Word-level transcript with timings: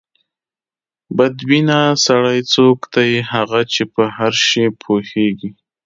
بد 1.17 1.35
بینه 1.49 1.79
سړی 2.05 2.39
څوک 2.53 2.79
دی؟ 2.93 3.11
هغه 3.33 3.59
چې 3.73 3.81
په 3.93 4.03
هر 4.17 4.33
شي 4.47 4.65
پوهېږي. 4.83 5.49